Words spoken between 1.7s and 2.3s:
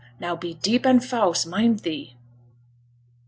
thee!'